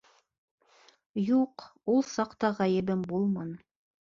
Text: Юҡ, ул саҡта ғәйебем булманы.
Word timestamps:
Юҡ, 1.27 1.65
ул 1.97 2.03
саҡта 2.15 2.53
ғәйебем 2.63 3.05
булманы. 3.13 3.63